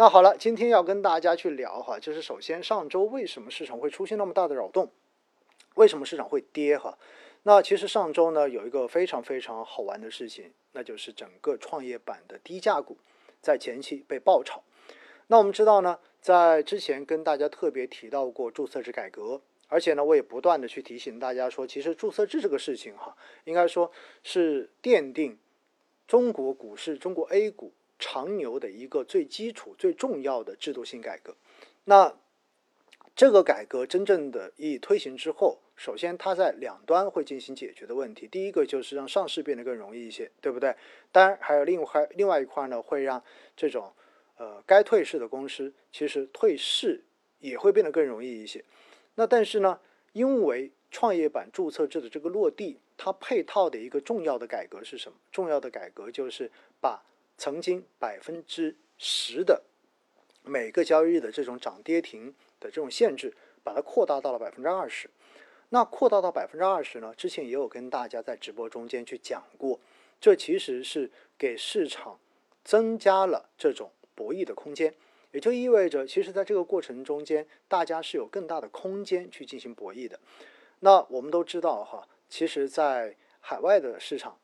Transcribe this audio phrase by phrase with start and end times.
[0.00, 4.92] 那好了，今天要跟大家去聊哈，就是首先上周为什么市场会出现那么大的扰动，
[5.74, 6.96] 为什么市场会跌哈？
[7.42, 12.96] 那其实上周呢有一个非常非常好玩的事情，那就是整个创业板的低价股
[13.40, 14.62] 在前期被爆炒。
[15.26, 23.90] 那我们知道呢，在之前跟大家特别提到过注册制改革，而且呢我也不断的去提醒大家说，其实注册制这个事情哈，应该说
[24.22, 25.36] 是奠定
[26.06, 27.72] 中国股市、中国 A 股。
[27.98, 31.34] 长牛的一个最基础、最重要的制度性改革。
[31.84, 32.14] 那
[33.16, 38.28] 这个改革真正的意义推行之后，首先它在两端会进行解决的问题。
[38.28, 40.76] 第一个就是让上市变得更容易一些，对不对？
[41.10, 43.20] 当然还有另外另外一块呢，会让
[43.56, 43.92] 这种
[44.36, 47.02] 呃该退市的公司其实退市
[47.40, 48.64] 也会变得更容易一些。
[49.16, 49.80] 那但是呢，
[50.12, 55.18] 因为创业板注册制的这个落地，它配套的一个重要的改革是什么？
[55.32, 57.02] 重要的改革就是把
[57.38, 59.62] 曾经百分之十的
[60.42, 65.08] 每个交易日的这种涨跌停的这种限制，把它扩大到了百分之二十。
[65.70, 67.14] 那扩大到百分之二十呢？
[67.14, 69.78] 之前也有跟大家在直播中间去讲过，
[70.20, 72.18] 这其实是给市场
[72.64, 74.94] 增加了这种博弈的空间，
[75.30, 80.18] 也就意味着，其实在这个过程中间，大家是有更大的空间去进行博弈的。
[80.80, 84.38] 那我们都知道哈，其实，在海外的市场，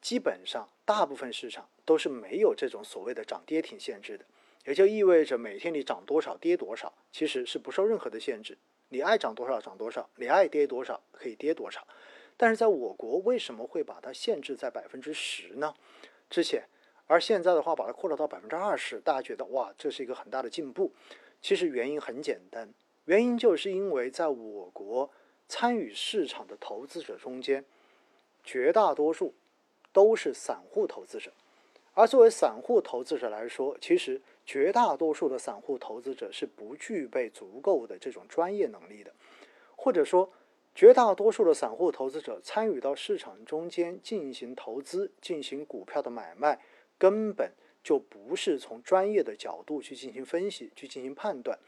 [0.00, 1.68] 基本上大部分市场。
[1.88, 4.24] 都是没有这种所谓的涨跌停限制的，
[4.66, 8.58] 也就意味着每天你涨多少跌多少，其实是不受任何的限制，
[8.90, 11.88] 你爱涨多少涨多少，你爱跌多少可以跌多少。
[12.36, 15.74] 但是在我国为什么会把它限制在百分之十呢？
[16.28, 16.68] 之前，
[17.06, 20.92] 而现在的话把它扩大到百分之二十，大家觉得哇，这是一个很大的进步。
[21.40, 22.68] 其实原因很简单，
[23.06, 25.10] 原因就是因为在我国
[25.48, 27.64] 参与市场的投资者中间，
[28.44, 29.34] 绝大多数
[29.98, 31.32] 都是散户投资者。
[31.92, 39.12] 而作为散户投资者来说，其实绝大多数的散户投资者是不具备足够的这种专业能力的，
[39.74, 40.30] 或者说，
[40.72, 46.60] 绝大多数的散户投资者参与到市场中间进行投资、进行股票的买卖，
[46.96, 47.50] 根本
[47.82, 51.58] 就不是从专业的角度去进行分析、去进行判断。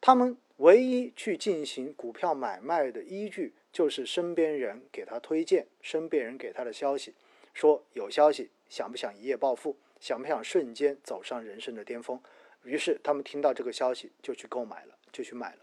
[0.00, 7.14] 他们唯一去进行股票买卖的依据，就是身边人给他推荐、身边人给他的消息，
[7.52, 8.50] 说有消息。
[8.68, 9.76] 想不想一夜暴富？
[10.00, 12.18] 想不想瞬间走上人生的巅峰？
[12.62, 15.58] 于是他们听到这个消息就去购买了，就去买了。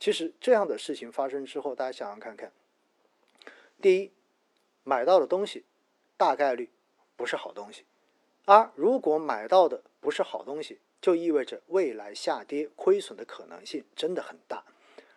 [0.00, 2.50] 其实这样的事情发生之后，大家想想看看：
[3.82, 4.10] 第一，
[4.84, 5.66] 买到的东西
[6.16, 6.70] 大概率
[7.14, 7.82] 不是好东西；
[8.46, 14.64] 而如果买到的不是好东西，就意味着未来下跌亏损的可能性真的很大。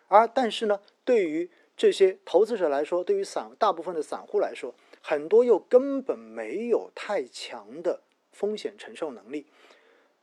[0.08, 9.46] 而但是呢，对于这些投资者来说，对于散大部分的散户来说，很多又根本没有太强的风险承受能力，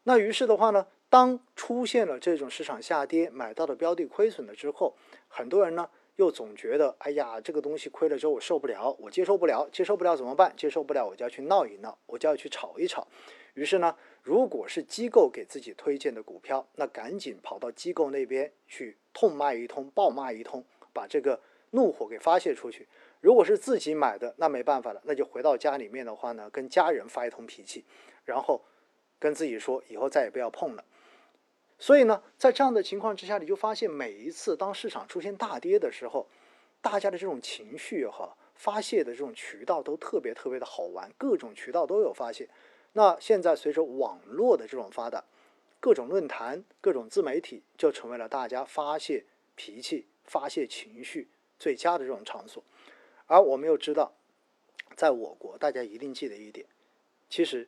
[0.04, 4.96] 那于是的话呢，当出现了这种市场下跌，买到的标的亏损了之后，
[5.28, 10.54] 很多人呢又总觉得，哎呀，这个东西亏了之后我受不了，我接受不了，接受不了怎么办？
[10.56, 13.08] 接受不了我就要去闹一闹，我就要去炒一炒。
[13.56, 21.40] 于是呢，如果是机构给自己推荐的股票，那赶紧跑到机构那边去痛骂一通，暴骂一通，把这个
[21.72, 22.88] 怒火给发泄出去。
[23.20, 27.84] 如果是自己买的，那没办法了，那就回到家里面的话呢，跟家人发一通脾气，
[28.26, 28.62] 然后
[29.20, 30.84] 跟自己说以后再也不要碰了。
[31.80, 36.28] 所以呢，在这样的情况之下，你就发现每一次当市场出现大跌的时候，
[36.82, 42.50] 大家的这种情绪哈发泄的这种渠道都特别特别的好玩，各种渠道都有发泄。
[42.94, 45.24] 那现在随着网络的这种发达，
[45.80, 51.28] 各种论坛、各种自媒体就成为了大家发泄脾气、发泄情绪
[51.60, 52.64] 最佳的这种场所。
[53.28, 54.14] 而我们又知道，
[54.96, 56.66] 在我国，大家一定记得一点，
[57.30, 57.68] 其实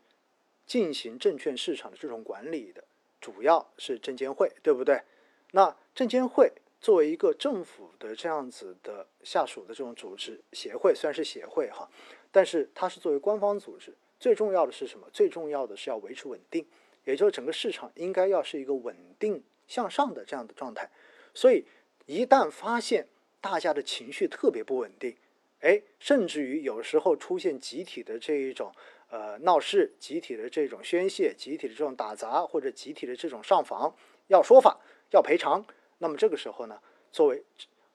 [0.66, 2.84] 进行证券市场的这种管理的，
[3.22, 5.04] 主要是证监会，对不对？
[5.52, 11.90] 那证监会作为一个政府的这样子的下属的这种组织协会，虽然是协会哈，
[12.32, 15.08] 但是它是作为官方组织，最重要的是什么？
[15.12, 16.66] 最重要的是要维持稳定，
[17.04, 20.90] 也就是整个市场应该要是一个稳定向上的这样的状态。
[21.34, 21.66] 所以，
[22.06, 23.08] 一旦发现
[23.42, 25.16] 大家的情绪特别不稳定，
[25.62, 28.72] 哎，甚至于有时候出现集体的这一种
[29.10, 33.94] 呃闹事，集体的这种宣泄，集体的这种打砸，或者集体的这种上访
[34.28, 34.80] 要说法
[35.12, 35.66] 要赔偿，
[35.98, 36.80] 那么这个时候呢，
[37.12, 37.44] 作为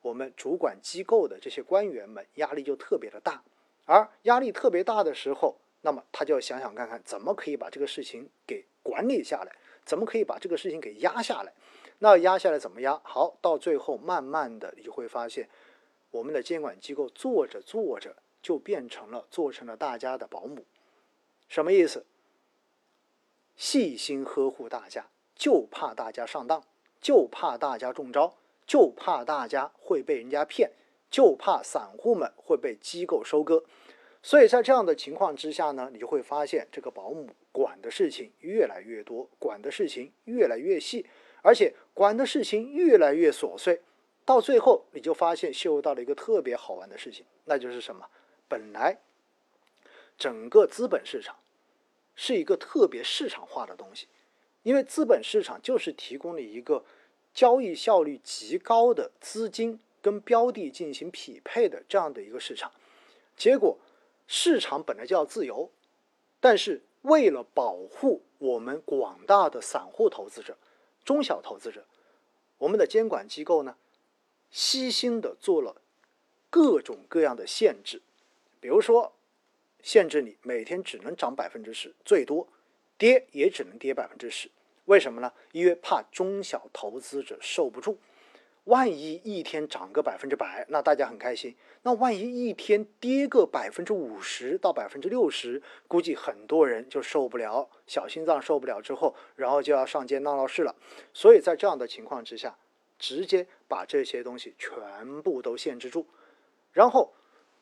[0.01, 3.43] 我们主管机构的这些官员们压力就特别的大，
[3.85, 9.51] 而压力特别大的时候，那么他就要想想看看怎么可以把这个事情给管理下来，
[9.83, 11.51] 怎么可以把这个事情给压下来，
[11.97, 13.01] 那压下来怎么压？
[13.03, 15.49] 好，到最后慢慢的你就会发现。
[16.15, 20.63] 我们的监管机构做着做着就变成了做成了大家的保姆，
[21.49, 22.05] 什么意思？
[23.57, 26.63] 细心呵护大家，就怕大家上当，
[27.01, 28.33] 就怕大家中招，
[28.65, 30.71] 就怕大家会被人家骗，
[31.09, 33.65] 就怕散户们会被机构收割。
[34.23, 41.05] 所以在这样的情况之下呢，你就会发现这个保姆管的事情越来越多，管的事情越来越细，
[41.41, 43.81] 而且管的事情越来越琐碎。
[44.25, 48.09] 到最后，你就发现嗅到了一个特别好玩的事情，那就是什么？
[48.47, 48.99] 本来
[50.17, 51.35] 整个资本市场
[52.15, 54.07] 是一个特别市场化的东西，
[54.63, 56.83] 因为资本市场就是提供了一个
[57.33, 62.71] 交易效率极高的资金跟标的进行匹配的这样的一个市场。
[63.37, 63.77] 结果，
[64.27, 65.69] 市场本来就要自由，
[66.39, 70.57] 但是为了保护我们广大的散户投资者、
[71.03, 71.85] 中小投资者，
[72.57, 73.75] 我们的监管机构呢？
[74.51, 75.81] 悉心的做了
[76.49, 78.01] 各种各样的限制，
[78.59, 79.13] 比如说，
[79.81, 82.47] 限制你每天只能涨百分之十，最多
[82.97, 84.49] 跌也只能跌百分之十。
[84.85, 85.33] 为什么呢？
[85.51, 87.97] 因为怕中小投资者受不住。
[88.65, 91.51] 万一一天涨个百分之百，那大家很开心；
[91.83, 100.75] 那万一一天跌个百分之五十到百分之六十，估计很多人就受不了，小心脏受不了之后，然后就要上街闹闹事了。
[101.13, 102.57] 所以在这样的情况之下。
[103.05, 106.07] 直接把这些东西全部都限制住，
[106.71, 107.13] 然后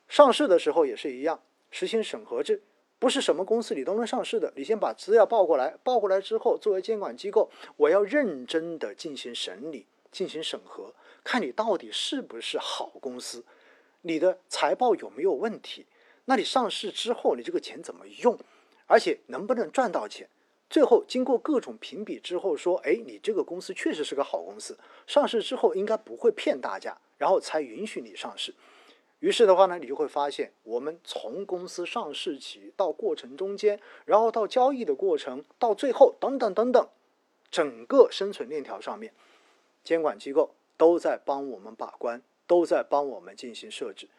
[0.08, 2.62] 上市的时候也是一样，实行审核制，
[2.98, 4.54] 不是什么公司你都能上市的。
[4.56, 10.96] 你先把资料报过来，报过来之后，作为监管机构，我要认真的进行审理、进行审核，
[11.26, 13.44] 看你到底是不是好公司，
[14.04, 15.86] 你的财报有没有问题，
[16.24, 18.40] 那你上市之后，你这个钱怎么用，
[18.88, 20.30] 而且能不能赚到钱。
[20.74, 24.76] 最后经过各种评比之后，说，哎，你这个公司确实是个好公司，
[25.06, 28.56] 上市之后应该不会骗大家，然后才允许你上市。
[29.20, 36.90] 于是的话呢，你就会发现，我们从公司上市起到过程中间，然后到交易的过程，到最后等等等等，
[37.52, 39.14] 整个生存链条上面，
[39.84, 44.10] 监管机构都在帮我们把关，都在帮我们进行设置。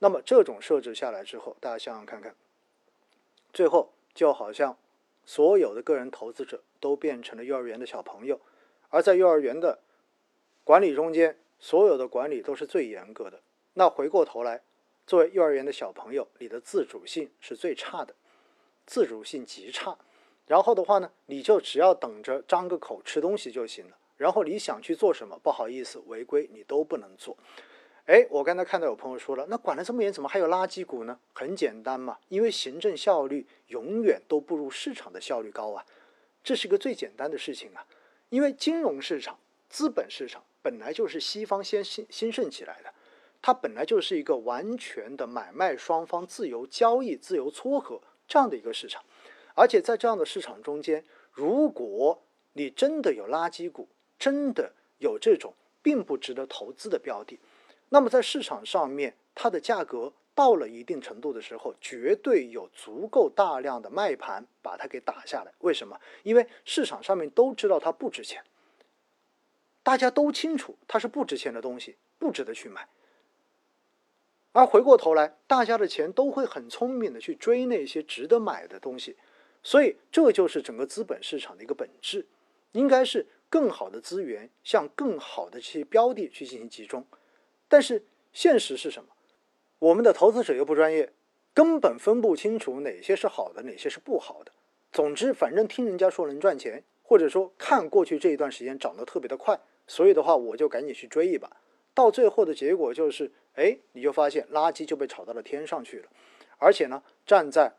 [0.00, 2.34] 那么这种设置下来之后，大家想想看看，
[3.54, 4.76] 最后就好像。
[5.26, 8.40] 所有的个人投资者都变成了幼儿园的小朋友，
[8.90, 9.80] 而在幼儿园的
[10.62, 13.40] 管理中间，所有的管理都是最严格的。
[13.74, 14.62] 那回过头来，
[15.06, 18.14] 作为幼儿园的小朋友，你的自主性是最差的，
[18.86, 19.96] 自主性极差。
[20.46, 23.96] 然后的话呢，你就只要等着张个口吃东西就行了。
[24.16, 27.36] 然后你想去做什么，不好意思，违规你都不能做。
[28.06, 31.18] 哎，我刚才看到有朋友说了，那管得这么严，怎么还有垃圾股呢？
[31.32, 35.86] 很简单嘛，因为行政效率永远都不如市场的效率高啊，
[36.42, 37.86] 这是个最简单的事情啊。
[38.28, 39.38] 因为金融市场、
[39.70, 42.92] 资本市场本来就是西方先兴兴盛起来的，
[43.40, 47.98] 它本来就是一个完全的买卖双方自由交易、自由撮合
[48.28, 49.02] 这样的一个市场。
[49.54, 51.02] 而且在这样的市场中间，
[51.32, 52.22] 如果
[52.52, 57.38] 你真的有垃圾股，真的有这种并不值得投资的标的。
[57.94, 65.52] 那么在市场上面，它的价格到了一定程度的时候，绝对有足够大量的卖盘把它给打下来。
[65.60, 66.00] 为什么？
[66.24, 68.42] 因为市场上面都知道它不值钱，
[69.84, 72.88] 大家都清楚它是不值钱的东西，不值得去买。
[74.50, 79.16] 而回过头来，大家的钱都会很聪明的去追那些值得买的东西，
[79.62, 82.26] 所以这就是整个资本市场的一个本质，
[82.72, 87.06] 应该是更好的资源向更好的这些标的去进行集中。
[87.68, 89.10] 但是现实是什么？
[89.78, 91.12] 我们的投资者又不专业，
[91.52, 94.52] 根本分不清楚哪些是好的，哪些是不好的。
[94.92, 101.56] 总之，反正听人家说能赚钱，或者说看过去这一段时间涨得特别的快，所以的话我就赶紧去追一把。
[101.92, 106.08] 到最后的结果就是，哎，你就发现垃圾就被炒到了天上去了。
[106.58, 107.72] 而且呢，站在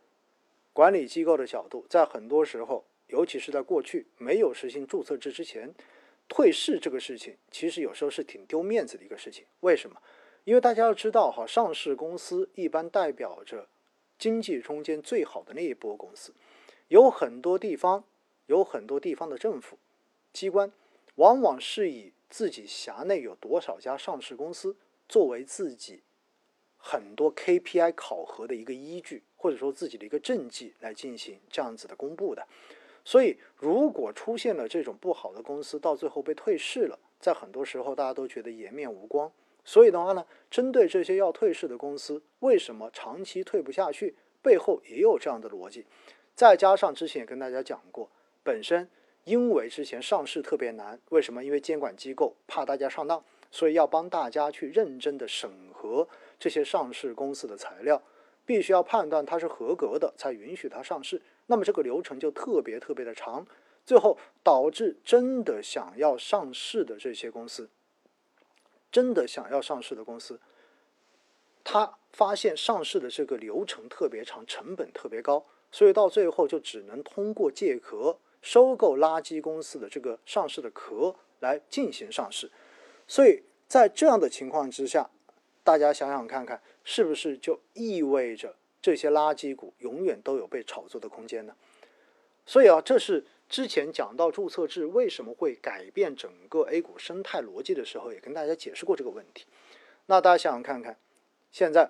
[0.73, 5.73] 管理机构的角度，在很多时候，尤其是在过去没有实行注册制之前。
[6.27, 9.45] 退市这个事情，其实有时候是挺丢面子的一个事情。
[9.61, 10.01] 为什么？
[10.43, 13.67] 因为大家要知道，哈，上市公司一般代表着
[14.17, 16.33] 经济中间最好的那一波公司，
[16.87, 18.03] 有很多地方，
[18.45, 19.77] 有很多地方的政府
[20.31, 20.71] 机关，
[21.15, 24.75] 往往是以自己辖内有多少家上市公司
[25.09, 26.03] 作为自己
[26.77, 32.47] 很多 KPI 考核的一个依据，或者说自己的一个政绩来进行这样子的公布的。
[33.05, 39.31] 所以，如果出现了这种不好的公司，到最后被退市了，在很多时候大家都觉得颜面无光。
[39.63, 44.15] 所以的话呢，针对这些要退市的公司，为什么长期退不下去？
[44.41, 45.85] 背后也有这样的逻辑。
[46.35, 48.09] 再加上之前也跟大家讲过，
[48.43, 48.89] 本身
[49.23, 51.43] 因为之前上市特别难，为什么？
[51.43, 56.07] 因为监管机构怕大家上当，所以要帮大家去认真的审核
[56.39, 58.01] 这些上市公司的材料，
[58.45, 61.21] 必须要判断它是合格的，才允许它上市。
[61.47, 63.45] 那么这个流程就特别特别的长，
[63.85, 67.69] 最后导致真的想要上市的这些公司，
[68.91, 70.39] 真的想要上市的公司，
[71.63, 82.51] 他发现上市的这个流程特别长，成本特别高，所以到最后就只能通过借壳收购垃圾公司的这个上市的壳来进行上市，
[83.07, 85.09] 所以在这样的情况之下，
[85.63, 88.55] 大家想想看看，是不是就意味着？
[88.85, 91.55] 这些垃圾股永远都有被炒作的空间呢，
[92.45, 99.47] 所以啊，这是之前讲到注册制为什么会改变整个 A 股生态逻辑的时候，也跟大家解释过这个问题。
[100.05, 100.99] 那大家想想看看，
[101.51, 101.89] 现在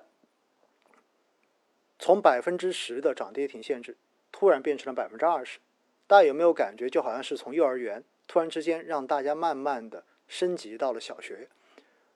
[1.99, 3.97] 从百分之十的涨跌停限制
[4.31, 5.59] 突然变成了百分之二十，
[6.07, 11.49] 大家有没有感觉就好像是从幼儿园突然之间让大家慢慢的升级到了小学？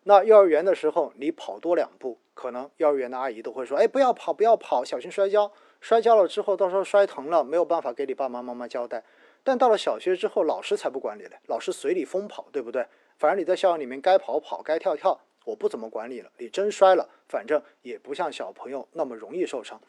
[0.10, 5.52] 那幼儿园的时候，你跑多两步，可能幼儿园的阿姨都会说：“哎，不要跑，不要跑，小心摔跤。
[5.82, 9.04] 摔跤了之后，到时候摔疼了，没有办法给你爸爸妈妈交代。”
[9.46, 12.84] 但到了小学之后，老师才不管你嘞，老师随你疯跑，对不对？
[13.20, 16.32] 反正你在校园里面该跑跑，该跳跳，我不怎么管你了。
[16.40, 19.80] 你真摔了，反正也不像小朋友那么容易受伤。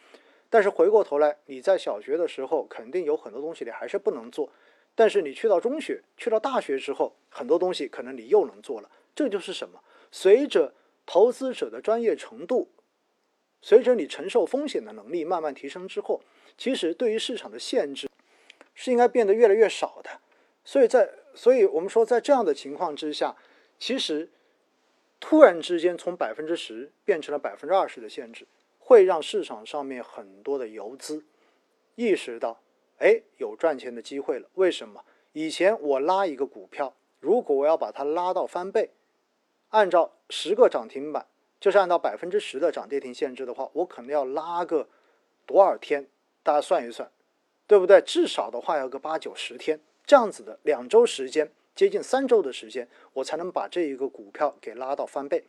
[0.50, 4.50] 但是回过头来，你在小学的时候，肯定有很多东西你还是不能做。
[4.95, 8.91] 但是你去到中学，去到大学之后，很多东西可能你又能做了。
[9.15, 9.81] 这就是什么？
[10.11, 10.75] 随着
[11.07, 12.69] 投资者的专业程度，
[13.62, 16.21] 随着你承受风险的能力慢慢提升之后，
[16.57, 18.09] 其实对于市场的限制
[18.75, 20.11] 是应该变得越来越少的。
[20.64, 23.37] 所以在，所以我们说，在这样的情况之下，
[23.79, 24.31] 其实
[25.19, 28.47] 突然之间从百分之十变成了百分之二十的限制，
[28.79, 31.25] 会让市场上面很多的游资
[31.95, 32.61] 意识到，
[32.99, 34.49] 哎，有赚钱的机会了。
[34.55, 35.05] 为什么？
[35.33, 38.90] 以前我拉一个股票，如果我要把它拉到翻倍。
[39.71, 41.27] 按照十个涨停板，
[41.61, 44.89] 就是按照百分之十的涨跌停限制的话，我可能要拉个
[45.47, 46.07] 多少天？
[46.43, 47.11] 大家算一算，
[47.67, 48.00] 对不对？
[48.00, 55.45] 至少的话要个八九十天，这样子的两周时间，接近三周的时间，我才能把这一个股票给拉到翻倍。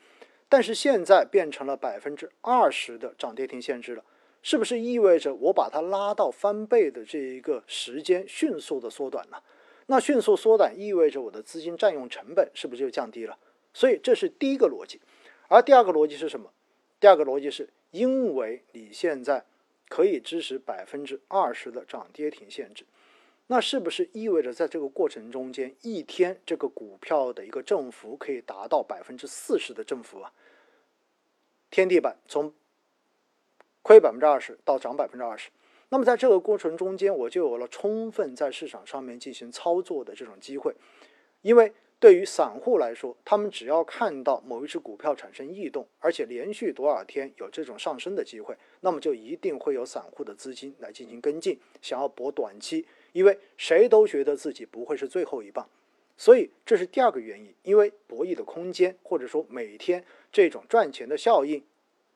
[0.50, 4.04] 但是现在变成了百分之二十的涨跌停限制了，
[4.44, 9.42] 是不是意味着我把它拉到翻倍的这一个时间迅速的缩短了？
[9.88, 13.38] 那迅速缩短意味着我的资金占用成本是不是就降低了？
[13.74, 15.00] 所以这是第一个逻辑，
[15.48, 16.52] 而第二个逻辑是什么？
[17.00, 19.46] 第二个逻辑是因为你现在
[19.90, 22.86] 可以支持百分之二十的涨跌停限制，
[23.48, 30.32] 那是不是意味着在这个过程中间，一天这个股票的一个振幅可以达到百分之四十的振幅啊？
[31.70, 32.54] 天地板从
[33.82, 35.50] 亏百分之二十到涨百分之二十，
[35.90, 40.76] 那么在这个过程中间，我就有了充分在市场上面进行操作的这种机会，
[41.42, 41.74] 因为。
[42.02, 52.88] 对于散户来说，他们只要看到某一只股票产生异动，而且连续多少天有这种上升的机会，那么就一定会有散户的资金来进行跟进，想要博短期。
[53.12, 55.70] 因为谁都觉得自己不会是最后一棒，
[56.18, 57.54] 所以这是第二个原因。
[57.62, 61.64] 因为博弈的空间，或者说每天这种赚钱的效应，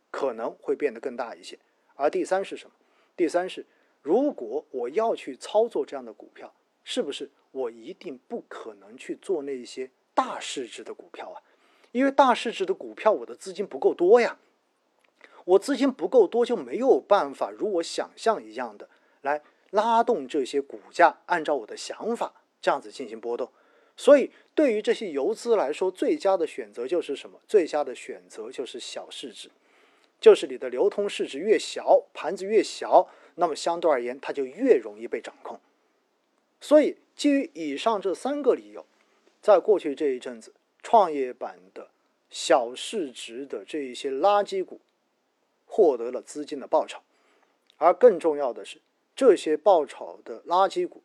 [0.10, 1.60] 可能会变得更大一些。
[1.94, 2.72] 而第三是什么？
[3.15, 3.63] 第三是，
[4.01, 6.51] 如果我要去操作这样的股票，
[6.84, 7.30] 是不是？
[7.56, 11.40] 我一定不可能去做那些大市值的股票啊，
[11.94, 14.38] 因为大市值的股票我的资金不够多呀，
[15.46, 18.90] 我资金不够多就没有办法如我想象一样的
[19.22, 23.50] 来拉动这些股价，按照我的想法这样子进行波动。
[23.96, 27.40] 所以对于这些游资来说，最佳的选择就是什么？
[27.48, 29.50] 最佳的选择就是小市值，
[30.20, 35.58] 就是你的流通市值越小，盘子越小，那么相对而言它就越容易被掌控。
[36.60, 36.98] 所以。
[37.15, 38.86] 基于以上这三个理由，
[39.41, 40.53] 在过去这一阵子，
[40.84, 41.89] 创业板的
[42.29, 44.81] 小市值的这一些垃圾股
[45.65, 47.01] 获得了资金的爆炒，
[47.77, 48.81] 而更重要的是，
[49.15, 51.03] 这些爆炒的垃圾股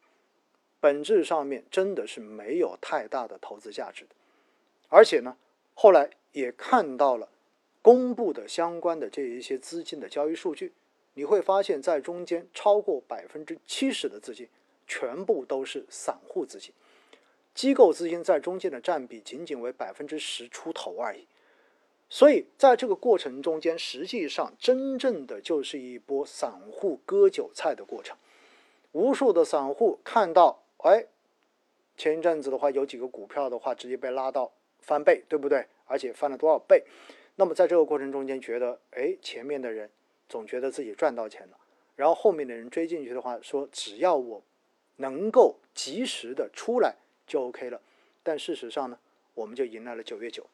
[0.80, 4.10] 本质上面真的是没有太大的投资价值的，
[4.88, 5.36] 而且呢，
[5.74, 7.28] 后来也看到了
[7.82, 10.72] 公布的相关的这一些资金的交易数据，
[11.14, 14.48] 你会发现在中间超过百分之七十的资金。
[14.90, 16.72] 全部都是散户资金，
[17.54, 21.28] 机构资金在中间的占比仅仅为百分之十出头而已。
[22.08, 28.16] 所以在这个过程中间，实际上真正的就是一波散户割韭菜的过程。
[28.90, 31.06] 无数的散户看到，哎，
[31.96, 35.64] 前一阵子的话，有几个股票的话，直接被拉到翻倍，对不对？
[35.84, 36.82] 而且翻了多少倍？
[37.36, 39.88] 那么在这个过程中间，觉得，哎，前面的人
[40.28, 41.56] 总觉得自己赚到钱了，
[41.94, 44.42] 然后后面的人追进去的话，说只要我。
[45.00, 46.94] 能够及时的出来
[47.26, 47.80] 就 OK 了，
[48.22, 48.98] 但事实上呢，
[49.34, 50.46] 我们就迎来了九月九，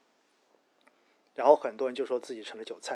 [1.34, 2.95] 然后很多人就说自己成了韭菜。